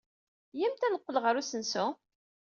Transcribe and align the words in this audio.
Iyyamt 0.53 0.85
ad 0.85 0.91
neqqel 0.93 1.17
ɣer 1.23 1.35
usensu. 1.41 1.85